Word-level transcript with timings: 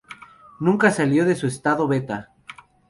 Nunca 0.59 0.89
salió 0.89 1.25
de 1.25 1.35
su 1.35 1.45
estado 1.45 1.87
beta. 1.87 2.31